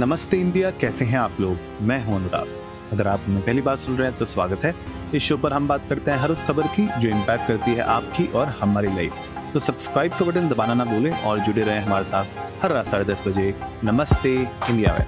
नमस्ते 0.00 0.36
इंडिया, 0.40 0.70
कैसे 0.72 1.04
हैं 1.04 1.18
आप 1.18 1.40
लोग? 1.40 1.56
मैं 1.82 1.98
हूँ 2.04 2.14
अनुराग। 2.16 2.48
अगर 2.92 3.06
आप 3.06 3.20
हमें 3.26 3.42
पहली 3.42 3.62
बार 3.62 3.76
सुन 3.76 3.96
रहे 3.96 4.08
हैं 4.08 4.18
तो 4.18 4.24
स्वागत 4.26 4.64
है। 4.64 4.72
इस 5.14 5.22
शो 5.22 5.36
पर 5.38 5.52
हम 5.52 5.66
बात 5.68 5.88
करते 5.88 6.10
हैं 6.10 6.18
हर 6.18 6.30
उस 6.30 6.42
खबर 6.42 6.66
की, 6.66 6.86
जो 7.00 7.08
इम्पैक्ट 7.08 7.46
करती 7.48 7.70
है 7.70 7.82
आपकी 7.94 8.26
और 8.28 8.46
हमारी 8.60 8.88
लाइफ 8.88 9.52
तो 9.52 9.60
सब्सक्राइब 9.60 10.12
का 10.12 10.24
बटन 10.24 10.48
दबाना 10.48 10.74
ना 10.74 10.84
भूलें 10.84 11.10
और 11.12 11.40
जुड़े 11.40 11.62
रहें 11.62 11.80
हमारे 11.80 12.04
साथ 12.04 12.62
हर 12.62 12.72
रात 12.72 12.86
साढ़े 12.86 13.04
दस 13.04 13.22
बजे 13.26 13.54
नमस्ते 13.84 14.34
इंडिया 14.40 14.96
में। 14.98 15.06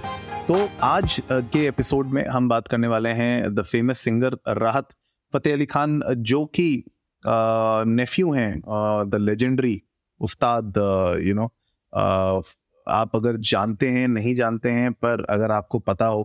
तो 0.49 0.69
आज 0.85 1.21
के 1.31 1.67
एपिसोड 1.67 2.07
में 2.09 2.25
हम 2.27 2.49
बात 2.49 2.69
करने 2.69 2.89
वाले 2.89 3.11
हैं 3.17 3.55
द 3.55 3.63
फ़ेमस 3.63 4.01
सिंगर 4.01 4.39
राहत 4.59 4.89
फतेह 5.35 5.53
अली 5.53 5.67
खान, 5.67 6.01
जो 6.09 6.45
कि 6.47 6.85
नेफ्यू 7.25 8.33
हैं 8.33 8.63
द 9.09 9.19
लेजेंडरी 9.21 9.81
उस्ताद 10.21 10.75
यू 11.23 11.35
नो 11.35 11.53
आप 12.89 13.17
अगर 13.17 13.37
जानते 13.37 13.89
हैं, 13.89 14.07
नहीं 14.09 14.35
जानते 14.35 14.71
हैं, 14.71 14.93
पर 14.93 15.25
अगर 15.31 15.51
आपको 15.51 15.79
पता 15.79 16.07
हो 16.07 16.23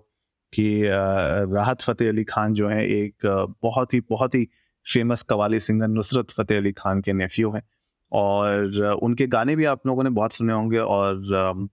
कि 0.54 0.81
राहत 0.86 1.81
फ़तेह 1.81 2.09
अली 2.09 2.23
खान 2.23 2.54
जो 2.54 2.68
है, 2.70 2.86
एक 2.86 3.55
बहुत 3.64 3.94
ही 3.94 4.00
बहुत 4.09 4.36
ही 4.36 4.44
फ़ेमस 4.86 5.22
कवाली 5.30 5.59
सिंगर 5.59 5.88
नुसरत 5.88 6.31
फ़तेह 6.38 6.58
अली 6.58 6.72
खान 6.72 7.02
के 7.02 7.14
नेफ्यू 7.14 7.52
हैं। 7.52 7.64
और 8.12 9.00
उनके 9.04 9.26
गाने 9.28 9.55
भी 9.55 9.66
आप 9.66 9.88
लोगों 9.88 10.04
ने 10.04 10.09
बहुत 10.09 10.34
सुने 10.34 10.54
होंगे 10.54 10.78
और 10.80 11.22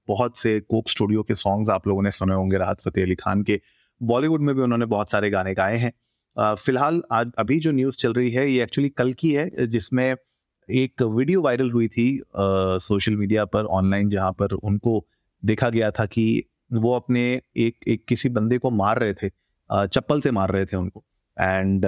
बहुत 0.09 0.39
से 0.39 0.59
कोक 0.61 0.89
स्टूडियो 0.91 1.23
के 1.23 1.35
सॉन्ग्स 1.35 1.71
आप 1.71 1.87
लोगों 1.89 2.03
ने 2.03 2.11
सुने 2.11 2.35
होंगे 2.35 2.59
राहत 2.59 2.81
फ़तेह 2.85 3.05
अली 3.05 3.15
खान 3.15 3.43
के। 3.43 3.61
बॉलीवुड 4.01 4.41
में 4.41 4.55
भी 4.55 4.63
उन्होंने 4.63 4.87
बहुत 4.87 5.11
सारे 5.11 5.31
गाने 5.31 5.55
गाए 5.55 5.77
हैं। 5.77 5.93
फ़िलहाल 6.57 7.03
आज 7.13 7.31
अभी 7.39 7.59
जो 7.61 7.73
न्यूज़ 7.73 7.97
चल 7.97 8.13
रही 8.13 8.31
है, 8.31 8.51
ये 8.51 8.63
एक्चुअली 8.63 8.89
कल 8.89 9.13
की 9.13 9.33
है, 9.33 9.67
जिसमें 9.67 10.15
एक 10.71 11.03
वीडियो 11.03 11.43
वायरल 11.43 11.71
हुई 11.71 11.89
थी 11.89 12.07
सोशल 12.37 13.17
मीडिया 13.17 13.45
पर 13.45 13.65
ऑनलाइन 13.65 14.09
जहाँ 14.11 14.33
पर 14.33 14.53
उनको 14.53 15.07
देखा 15.43 15.69
गया 15.71 15.91
था 15.91 16.07
कि 16.07 16.43
वो 16.73 16.93
अपने 16.93 17.23
एक 17.57 17.79
एक 17.89 18.05
किसी 18.09 18.29
बंदे 18.29 18.59
को 18.59 18.71
मार 18.71 18.99
रहे 18.99 19.15
थे 19.15 19.31
चप्पल 19.71 20.21
से 20.21 20.31
मार 20.31 20.51
रहे 20.51 20.67
थे 20.67 20.77
उनको। 20.77 21.05
एंड 21.41 21.87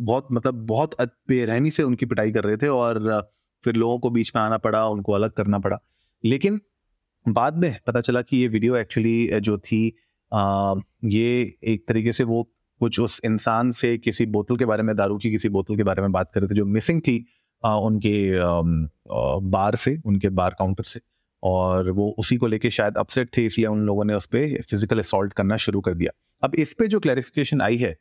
बहुत 0.00 0.28
मतलब 0.32 0.54
बहुत 0.66 0.94
बेरहमी 1.28 1.70
से 1.70 1.82
उनकी 1.82 2.06
पिटाई 2.06 2.32
कर 2.32 2.44
रहे 2.44 2.56
थे 2.56 2.68
और 2.68 3.30
फिर 3.64 3.74
लोगों 3.74 3.98
को 3.98 4.10
बीच 4.10 4.32
में 4.36 4.42
आना 4.42 4.58
पड़ा 4.58 4.86
उनको 4.88 5.12
अलग 5.12 5.30
करना 5.30 5.58
पड़ा। 5.58 5.78
लेकिन 6.24 6.60
बाद 7.26 7.56
में 7.58 7.76
पता 7.86 8.00
चला 8.00 8.22
कि 8.22 8.36
ये 8.36 8.48
वीडियो 8.48 8.76
एक्चुअली 8.76 9.40
जो 9.40 9.58
थी 9.58 9.96
आ, 10.32 10.74
ये 11.04 11.56
एक 11.64 11.84
तरीके 11.88 12.12
से 12.12 12.24
वो 12.24 12.42
कुछ 12.80 13.00
उस 13.00 13.20
इंसान 13.24 13.70
से 13.70 13.96
किसी 13.98 14.26
बोतल 14.26 14.56
के 14.56 14.64
बारे 14.64 14.82
में 14.82 14.94
दारू 14.96 15.16
की 15.18 15.30
किसी 15.30 15.48
बोतल 15.48 15.76
के 15.76 15.82
बारे 15.82 16.02
में 16.02 16.12
बात 16.12 16.30
कर 16.34 16.40
रहे 16.40 16.48
थे 16.48 16.54
जो 16.54 16.64
मिसिंग 16.66 17.00
थी 17.00 17.24
उनके 17.82 18.16
बार 19.50 19.76
से, 19.76 19.96
उनके 20.06 20.28
बार 20.30 20.56
काउंटर 20.58 20.84
से। 20.84 21.00
और 21.42 21.90
वो 21.90 22.08
उसी 22.18 22.36
को 22.36 22.46
लेके 22.46 22.70
शायद 22.70 22.96
अपसेट 22.98 23.36
थे, 23.36 23.44
इसलिए 23.46 23.66
उन 23.66 23.82
लोगों 23.86 24.04
ने 24.04 24.14
उस 24.14 24.26
पर 24.26 24.62
फ़िज़िकल 24.70 24.98
असॉल्ट 24.98 25.32
करना 25.32 25.56
शुरू 25.58 25.80
कर 25.80 25.94
दिया। 25.94 26.12
अब 26.42 26.54
इस 26.56 26.72
पे 26.78 26.88
जो 26.88 27.00
क्लैरिफिकेशन 27.00 27.60
आई 27.62 27.76
है 27.76 27.96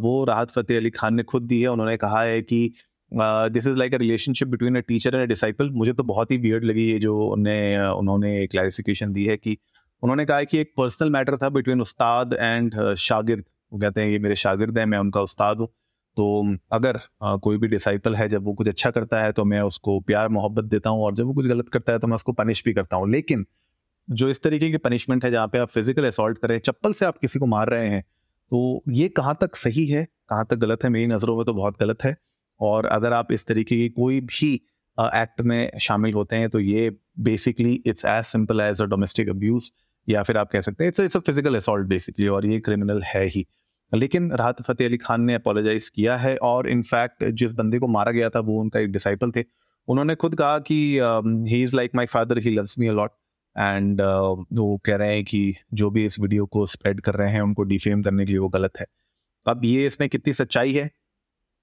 वो 0.00 0.24
राहत 0.24 0.50
फतेह 0.50 0.76
अली 0.76 0.90
खान 0.92 1.14
ने 1.14 1.22
खुद 1.24 1.42
दी 1.44 1.60
है। 1.60 1.68
उन्होंने 1.68 1.96
कहा 1.96 2.22
है 2.22 2.42
कि 2.42 2.72
this 3.12 3.66
is 3.66 3.78
like 3.78 3.94
a 3.94 3.98
relationship 3.98 4.48
between 4.48 4.76
a 4.76 4.80
teacher 4.88 5.14
and 5.14 5.22
a 5.22 5.26
disciple 5.26 5.70
मुझे 5.72 5.92
तो 5.92 6.02
बहुत 6.04 6.30
ही 6.30 6.36
वियर्ड 6.38 6.64
लगी 6.64 6.84
ये 6.90 6.98
जो 6.98 7.18
उन्हें 7.26 7.78
उन्होंने 7.78 8.46
क्लैरिफिकेशन 8.46 9.12
दी 9.12 9.24
है 9.24 9.36
कि 9.36 9.56
उन्होंने 10.02 10.24
कहा 10.26 10.42
कि 10.44 10.58
एक 10.58 10.72
पर्सनल 10.76 11.10
मैटर 11.10 11.36
था 11.36 11.48
बिटवीन 11.50 11.80
उस्ताद 11.80 12.34
एंड 12.34 12.74
शागिर्द। 12.98 13.44
वो 13.72 13.78
कहते 13.78 14.00
हैं, 14.00 14.08
ये 14.08 14.18
मेरे 14.18 14.36
शागिर्द 14.36 14.78
हैं, 14.78 14.86
मैं 14.86 14.98
उनका 14.98 15.20
उस्ताद 15.20 15.58
हूँ। 15.58 15.68
तो 16.16 16.56
अगर 16.72 16.98
आ, 17.22 17.36
कोई 17.36 17.58
भी 17.58 17.68
डिसाइपल 17.68 18.14
है 18.16 18.28
जब 18.28 18.44
वो 18.44 18.52
कुछ 18.54 18.68
अच्छा 18.68 18.90
करता 18.90 19.22
है 19.22 19.32
तो 19.32 19.44
मैं 19.44 19.60
उसको 19.62 19.98
प्यार 20.02 20.28
मोहब्बत 20.30 20.64
देता 20.66 20.90
हूँ 20.90 21.02
और 21.04 21.14
जब 21.14 21.26
वो 21.26 21.34
कुछ 21.34 21.46
गलत 21.46 21.68
करता 21.68 21.92
है 21.92 21.98
तो 21.98 22.06
मैं 22.06 22.16
उसको 22.16 22.32
पनिश 22.34 22.62
भी 22.64 22.72
करता 22.74 22.96
हूँ। 22.96 23.10
लेकिन 23.10 23.46
जो 24.08 24.28
इस 24.28 24.42
तरीके 24.42 24.70
की 24.70 24.76
पनिशमेंट 24.78 25.24
है 25.24 25.30
जहाँ 25.30 25.48
पे 25.48 25.58
आप 25.58 25.70
फ़िज़िकल 25.70 26.06
असॉल्ट 26.06 26.38
करें 26.38 26.58
चप्पल 26.60 26.92
से 26.92 27.06
आप 27.06 27.18
किसी 27.18 27.38
को 27.38 27.46
मार 27.48 27.68
रहे 27.70 27.88
हैं 27.88 28.02
तो 28.52 28.82
ये 28.90 29.08
कहाँ 29.10 29.36
तक 29.40 29.56
सही 29.56 29.86
है 29.86 30.04
कहाँ 30.30 30.46
तक 30.50 30.56
गलत 30.58 30.84
है 30.84 30.90
मेरी 30.90 31.06
नज़रों 31.06 31.36
में 31.36 31.44
तो 31.46 31.54
बहुत 31.54 31.80
गलत 31.80 32.04
है। 32.04 32.16
और 32.60 32.86
अगर 32.88 33.12
आप 33.12 33.32
इस 33.32 33.46
तरीके 33.46 33.76
की 33.76 33.88
कोई 33.92 34.20
भी 34.22 34.54
एक्ट 34.98 35.40
में 35.42 35.78
शामिल 35.80 36.14
होते 36.14 36.36
हैं 36.36 36.48
तो 36.50 36.60
ये 36.60 36.90
basically 37.20 37.74
it's 37.86 38.04
as 38.06 38.24
simple 38.24 38.60
as 38.60 38.82
a 38.82 38.84
domestic 38.86 39.28
abuse 39.28 39.70
या 40.08 40.22
फिर 40.22 40.36
आप 40.36 40.50
कह 40.52 40.60
सकते 40.60 40.84
हैं 40.84 40.92
इट्स 40.98 41.16
फ़िज़िकल 41.18 41.56
असॉल्ट 41.56 41.86
बेसिकली 41.88 42.28
और 42.28 42.46
ये 42.46 42.60
क्रिमिनल 42.60 43.02
है 43.04 43.24
ही। 43.26 43.46
लेकिन 43.92 44.30
राहत 44.32 44.62
फ़तेह 44.62 44.88
अली 44.88 44.96
खान 44.96 45.20
ने 45.20 45.34
अपोलोजाइज 45.34 45.88
किया 45.88 46.16
है 46.16 46.36
और 46.42 46.68
इनफैक्ट 46.68 47.24
जिस 47.24 47.52
बंदे 47.52 47.78
को 47.78 47.88
मारा 47.88 48.12
गया 48.12 48.30
था 48.30 48.40
वो 48.40 48.60
उनका 48.60 48.80
एक 48.80 48.92
डिसाइपल 48.92 49.30
थे। 49.30 49.44
उन्होंने 49.88 50.14
खुद 50.14 50.34
कहा 50.34 50.58
कि 50.58 50.76
he 51.50 51.62
is 51.62 51.76
like 51.76 51.94
my 51.94 52.06
father 52.06 52.38
he 52.38 52.50
loves 52.50 52.78
me 52.78 52.86
a lot 52.86 53.10
and 53.56 54.00
वो 54.00 54.76
कह 54.84 54.96
रहे 54.96 55.14
हैं 55.14 55.24
कि 55.24 55.54
जो 55.74 55.90
भी 55.90 56.04
इस 56.04 56.18
वीडियो 56.20 56.46
को 56.46 56.66
स्प्रेड 56.66 57.00
कर 57.00 57.14
रहे 57.14 57.30
हैं 57.32 57.40
उनको 57.40 57.62
डिफेम 57.62 58.02
करने 58.02 58.24
के 58.26 58.32
लिए 58.32 58.38
वो 58.38 58.48
गलत 58.48 58.78
है। 58.80 58.86
अब 59.46 59.64
ये 59.64 59.86
इसमें 59.86 60.08
कितनी 60.10 60.32
सच्चाई 60.32 60.72
है 60.72 60.90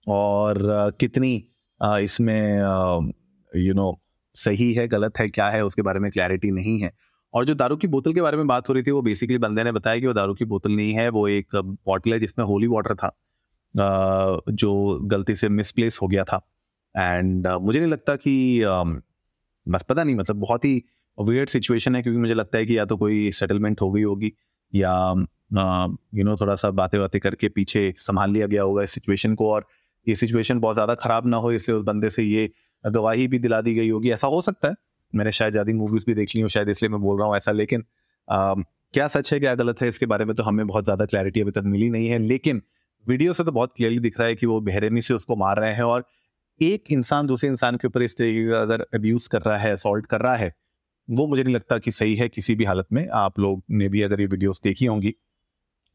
और 0.08 0.58
uh, 0.58 0.98
कितनी 1.00 1.48
uh, 1.82 1.98
इसमें 2.00 2.58
यू 3.54 3.72
uh, 3.72 3.78
नो 3.78 4.02
सही 4.36 4.74
है 4.74 4.88
गलत 4.88 5.20
है 5.20 5.28
क्या 5.30 5.50
है 5.50 5.64
उसके 5.66 5.82
बारे 5.82 6.00
में 6.00 6.12
क्लैरिटी 6.12 6.52
नहीं 6.52 6.80
है। 6.80 6.92
और 7.34 7.46
जो 7.46 7.54
दारू 7.56 7.76
की 7.78 7.88
बोतल 7.88 8.14
के 8.14 8.22
बारे 8.22 8.38
में 8.38 8.48
बात 8.48 8.70
हो 8.70 8.74
रही 8.74 8.84
थी, 8.84 8.92
वो 8.92 9.02
बेसिकली 9.02 9.38
बंदे 9.40 9.64
ने 9.64 9.72
बताया 9.72 10.00
कि 10.00 10.08
वो 10.08 10.14
दारू 10.14 10.34
की 10.34 10.46
बोतल 10.46 10.72
नहीं 10.72 10.94
है, 10.94 11.08
वो 11.10 11.28
एक 11.30 11.56
बॉटल 11.56 12.14
है 12.14 12.20
जिसमें 12.20 12.46
होली 12.46 12.68
वाटर 12.70 12.96
था 12.96 13.12
जो 14.54 15.00
गलती 15.06 15.36
से 15.36 15.50
मिसप्लेस 15.52 15.98
हो 16.02 16.08
गया 16.08 16.24
था। 16.24 16.42
एंड 16.96 17.48
मुझे 17.48 17.80
नहीं 17.80 17.90
लगता 17.92 18.16
कि 18.18 18.62
बस 19.66 19.84
पता 19.90 20.04
नहीं 20.04 20.16
मतलब 20.16 20.36
बहुत 20.38 20.66
ही 20.66 20.82
वियर्ड 21.18 21.50
सिचुएशन 21.50 21.96
है, 21.96 22.02
क्योंकि 22.04 22.20
मुझे 22.20 22.34
लगता 22.34 22.58
है 22.58 22.66
कि 22.66 22.78
या 22.78 22.86
तो 22.86 22.98
कोई 22.98 23.32
सेटलमेंट 23.34 23.82
हो 23.82 23.92
गई 23.92 24.02
होगी, 24.04 24.32
या 24.74 24.92
यू 26.16 26.24
नो 26.24 26.36
थोड़ा 26.38 26.56
सा 26.56 26.70
बातें 26.74 27.00
बातें 27.02 27.20
करके 27.22 27.50
पीछे 27.50 27.94
संभाल 28.00 28.32
लिया 28.32 28.48
गया 28.48 28.64
होगा 28.64 28.84
इस 28.84 28.92
सिचुएशन 28.92 29.36
को, 29.36 29.52
और 29.52 29.66
ये 30.08 30.16
सिचुएशन 30.16 30.60
बहुत 30.60 30.76
ज़्यादा 30.76 30.96
खराब 30.96 31.28
ना 31.28 31.38
हो, 31.38 31.52
इसलिए 31.52 31.78
उस 31.78 31.84
बंदे 31.84 32.10
से 32.10 32.24
ये 32.24 32.50
गवाही 32.84 33.28
भी 33.28 33.40
दिला 33.40 33.62
दी 33.62 33.74
गई 33.76 33.90
होगी। 33.90 34.12
ऐसा 34.12 34.28
हो 34.28 34.42
सकता 34.42 34.68
है। 34.68 34.76
मैंने 35.16 35.32
शायद 35.32 35.52
ज़्यादा 35.52 35.74
मूवीज़ 35.74 36.04
भी 36.08 36.14
देख 36.14 36.36
ली 36.36 36.42
हूँ 36.42 36.50
शायद 36.50 36.70
इसलिए 36.70 36.90
मैं 36.90 37.02
बोल 37.02 37.20
रहा 37.20 37.28
हूँ 37.28 37.38
ऐसा 37.38 37.52
लेकिन 37.52 37.86
आ, 38.30 38.54
क्या 38.94 39.08
सच 39.08 39.34
है 39.34 39.40
क्या 39.40 39.56
गलत 39.56 39.82
है 39.82 39.88
इसके 39.88 40.06
बारे 40.06 40.26
में 40.26 40.36
तो 40.36 40.44
हमें 40.44 40.68
बहुत 40.68 40.84
ज़्यादा 40.84 41.06
क्लैरिटी 41.06 41.42
अभी 41.42 41.52
तक 41.52 41.64
मिली 41.66 41.90
नहीं 41.90 42.08
है 42.08 42.20
लेकिन 42.20 42.62
वीडियो 43.08 43.34
से 43.34 43.44
तो 43.44 43.52
बहुत 43.52 43.74
क्लियरली 43.78 44.00
दिख 44.00 44.20
रहा 44.20 44.28
है 44.28 44.36
कि 44.36 44.46
वो 44.46 44.62
बेहरेमी 44.62 45.02
से 45.02 45.14
उसको 45.14 45.36
मार 45.36 45.60
रहे 45.60 45.74
हैं 45.74 45.84
और 45.84 46.06
एक 46.62 46.84
इंसान 46.92 47.28
दूसरे 47.28 47.50
इंसान 47.50 47.78
के 47.78 47.88
ऊपर 47.88 48.02
इस 48.02 48.18
तरीके 48.18 48.52
का 48.52 48.62
अगर 48.62 48.82
अब्यूज 48.94 49.28
कर 49.28 49.42
रहा 49.42 49.58
है 49.58 49.72
असॉल्ट 49.72 50.06
कर 50.06 50.22
रहा 50.22 50.36
है 50.36 50.56
वो 51.10 51.28
मुझे 51.28 51.44
नहीं 51.44 51.56
लगता 51.56 51.78
कि 51.78 51.92
सही 51.92 52.16
है 52.16 52.30
किसी 52.30 52.56
भी 52.56 52.66
हालत 52.66 52.88
में। 52.94 53.08
आप 53.14 53.40
लोग 53.40 53.64
ने 53.72 53.90
भी 53.90 54.02
अगर 54.02 54.22
ये 54.22 54.28
वीडियोस 54.28 54.62
देखी 54.64 54.86
होंगी 54.86 55.14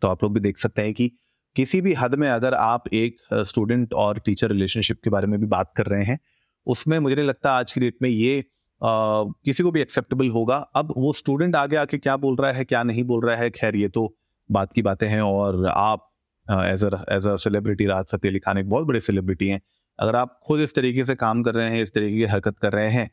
तो 0.03 0.09
आप 0.09 0.23
लोग 0.23 0.35
भी 0.35 0.41
देख 0.41 0.59
सकते 0.59 0.83
हैं 0.83 0.95
कि 0.95 1.13
किसी 1.57 1.81
भी 1.81 1.95
हद 1.95 2.15
में 2.15 2.29
अगर 2.29 2.55
आप 2.55 2.85
एक 2.93 3.17
स्टूडेंट 3.33 3.95
और 3.95 4.19
टीचर 4.19 4.49
रिलेशनशिप 4.49 5.01
के 5.05 5.11
बारे 5.11 5.27
में 5.27 5.41
भी 5.41 5.47
बात 5.47 5.73
कर 5.77 5.87
रहे 5.87 6.05
हैं 6.05 6.19
उसमें 6.67 6.99
मुझे 6.99 7.17
नहीं 7.17 7.27
लगता 7.27 7.53
आज 7.53 7.73
की 7.73 7.81
डेट 7.81 7.97
में 8.03 8.09
ये 8.11 8.45
किसी 8.81 9.63
को 9.63 9.71
भी 9.71 9.81
एक्सेप्टेबल 9.81 10.29
होगा। 10.31 10.57
अब 10.77 10.93
वो 10.97 11.13
स्टूडेंट 11.13 11.57
आगे 11.57 11.77
आके 11.77 11.99
क्या 11.99 12.17
बोल 12.19 12.37
रहा 12.37 12.53
है 12.53 12.65
क्या 12.65 12.83
नहीं 12.83 13.05
बोल 13.05 13.25
रहा 13.27 13.37
है 13.37 13.51
खैर 13.53 13.77
ये 13.77 13.89
तो 13.91 14.15
बात 14.51 14.73
की 14.73 14.83
बातें 14.83 15.07
हैं 15.09 15.21
और 15.23 15.67
आप 15.67 16.05
एज 16.47 16.85
एज 16.85 17.27
अ 17.27 17.37
सेलिब्रिटी 17.39 17.87
राहत 17.87 18.07
फतेह 18.13 18.31
अली 18.31 18.39
खान 18.39 18.59
एक 18.59 18.69
बहुत 18.69 18.87
बड़े 18.87 19.01
सेलिब्रिटी 19.01 19.49
हैं। 19.49 19.61
अगर 19.99 20.17
आप 20.17 20.39
खुद 20.47 20.61
इस 20.61 20.75
तरीके 20.75 21.05
से 21.05 21.15
काम 21.17 21.43
कर 21.43 21.55
रहे 21.55 21.71
हैं 21.71 21.83
इस 21.83 21.93
तरीके 21.95 22.17
की 22.17 22.25
हरकत 22.25 22.59
कर 22.59 22.73
रहे 22.73 22.91
हैं 22.91 23.11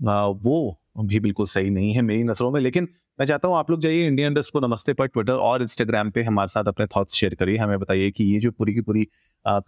आ, 0.00 0.26
वो 0.26 0.80
भी 1.00 1.20
बिल्कुल 1.20 1.46
सही 1.46 1.70
नहीं 1.70 1.92
है 1.94 2.02
मेरी 2.02 2.22
नज़रों 2.24 2.50
में। 2.50 2.60
लेकिन 2.60 2.88
मैं 3.18 3.26
चाहता 3.26 3.48
हूँ 3.48 3.56
आप 3.56 3.70
लोग 3.70 3.80
जाइए 3.80 4.06
इंडियन 4.06 4.34
डस्ट 4.34 4.52
को 4.52 4.60
नमस्ते 4.60 4.92
पर 4.92 5.06
ट्विटर 5.06 5.32
और 5.32 5.62
इंस्टाग्राम 5.62 6.10
पे 6.10 6.22
हमारे 6.22 6.48
साथ 6.48 6.68
अपने 6.68 6.86
थॉट्स 6.86 7.14
शेयर 7.14 7.34
करिए। 7.34 7.56
हमें 7.58 7.78
बताइए 7.78 8.10
कि 8.10 8.24
ये 8.24 8.38
जो 8.40 8.50
पूरी 8.50 8.74
की 8.74 8.80
पूरी 8.80 9.04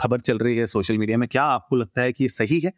खबर 0.00 0.20
चल 0.20 0.38
रही 0.38 0.56
है 0.56 0.66
सोशल 0.66 0.98
मीडिया 0.98 1.18
में 1.18 1.28
क्या 1.28 1.44
आपको 1.44 1.76
लगता 1.76 2.02
है 2.02 2.12
कि 2.12 2.28
सही 2.28 2.60
है? 2.60 2.72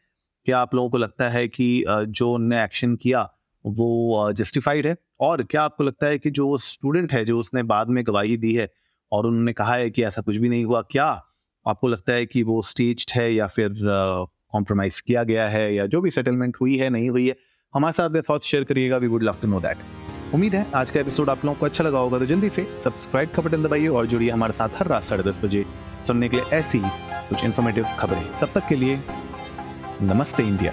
क्या 0.46 0.58
आप 0.58 0.74
लोगों 0.74 0.90
को 0.90 0.98
लगता 0.98 1.28
है 1.28 1.46
कि 1.48 1.84
जो 1.88 2.32
उनने 2.32 2.62
एक्शन 2.64 2.94
किया, 2.96 3.22
वो 3.64 4.32
जस्टिफाइड 4.32 4.86
है? 4.86 4.96
और 5.20 5.42
क्या 5.42 5.62
आपको 5.62 5.84
लगता 5.84 6.06
है 6.06 6.18
कि 6.18 6.30
जो 6.30 6.56
स्टूडेंट 6.58 7.12
है, 7.12 7.24
जो 7.24 7.38
उसने 7.38 7.62
बाद 7.62 7.88
में 7.88 8.02
गवाही 8.06 8.36
दी 8.36 8.54
है, 8.54 8.68
और 9.12 9.26
उन्होंने 9.26 9.52
कहा 9.52 9.74
है 9.74 9.90
कि 9.90 10.04
ऐसा 10.04 10.22
कुछ 10.22 10.36
भी 10.36 10.48
नहीं 10.48 10.64
हुआ, 10.64 10.80
क्या 10.90 11.06
आपको 11.66 11.88
लगता 11.88 12.12
है 12.12 12.26
कि 12.26 12.42
वो 12.42 12.60
स्टेज 12.62 13.06
है 13.14 13.32
या 13.34 13.46
फिर 13.46 13.72
कॉम्प्रोमाइज 13.82 15.00
किया 15.00 15.22
गया 15.24 15.48
है 15.48 15.74
या 15.74 15.86
जो 15.86 16.00
भी 16.00 16.10
सेटलमेंट 16.10 16.56
हुई 16.60 16.76
है, 16.76 16.90
नहीं 16.90 17.10
हुई 17.10 17.28
है, 17.28 17.36
हमारे 17.74 17.92
साथ 17.92 18.22
थॉट्स 18.30 18.46
शेयर 18.46 18.64
करिएगा 18.64 18.96
we 18.96 19.06
would 19.06 19.22
love 19.22 19.36
to 19.42 19.48
know 19.48 19.60
that 19.60 20.34
उम्मीद 20.34 20.54
है 20.54 20.66
आज 20.74 20.90
का 20.90 21.00
एपिसोड 21.00 21.30
आप 21.30 21.44
लोगों 21.44 21.58
को 21.58 21.66
अच्छा 21.66 21.84
लगा 21.84 21.98
होगा 21.98 22.18
तो 22.18 22.26
जल्दी 22.26 22.48
से 22.48 22.64
सब्सक्राइब 22.84 23.30
का 23.30 23.42
बटन 23.42 23.62
दबाइए 23.62 23.88
और 23.88 24.06
जुड़िए 24.06 24.30
हमारे 24.30 24.52
साथ 24.52 24.68
हर 24.76 24.86
रात 24.86 25.04
साढ़े 25.04 25.22
दस 25.22 25.38
बजे 25.44 25.64
सुनने 26.06 26.28
के 26.28 26.36
लिए 26.36 26.58
ऐसी 26.58 26.80
कुछ 27.28 27.44
इन्फॉर्मेटिव 27.44 27.86
खबरें। 27.98 28.22
तब 28.40 28.52
तक 28.54 28.68
के 28.68 28.76
लिए 28.76 29.00
नमस्ते 30.00 30.42
इंडिया 30.42 30.72